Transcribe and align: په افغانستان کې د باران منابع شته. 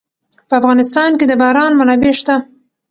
په 0.47 0.53
افغانستان 0.59 1.09
کې 1.19 1.25
د 1.27 1.33
باران 1.41 1.71
منابع 1.79 2.13
شته. 2.19 2.35